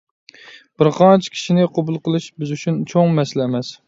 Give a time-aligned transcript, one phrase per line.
[0.81, 3.71] بىرقانچە كىشىنى قوبۇل قىلىش بىز ئۈچۈن چوڭ مەسىلە ئەمەس.